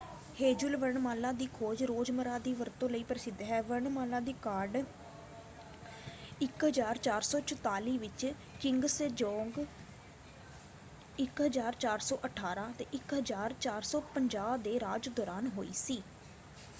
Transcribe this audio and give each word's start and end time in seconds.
Hangul 0.35 0.75
ਵਰਣਮਾਲਾ 0.77 1.31
ਦੀ 1.33 1.45
ਖੋਜ 1.53 1.83
ਰੋਜ਼ਮਰ੍ਹਾ 1.83 2.37
ਦੀ 2.39 2.53
ਵਰਤੋਂ 2.53 2.87
ਲਈ 2.89 3.03
ਪ੍ਰਸਿੱਧ 3.03 3.41
ਹੈ। 3.41 3.61
ਵਰਣਮਾਲਾ 3.63 4.19
ਦੀ 4.19 4.33
ਕਾਢ 4.41 4.77
1444 6.39 7.97
ਵਿੱਚ 7.99 8.25
ਕਿੰਗ 8.61 8.85
ਸੇਜੋਂਗ 8.89 9.59
1418- 11.19 12.67
1450 12.91 14.57
ਦੇ 14.63 14.79
ਰਾਜ 14.79 15.09
ਦੌਰਾਨ 15.11 15.47
ਹੋਈ 15.57 15.71
ਸੀ। 15.77 16.01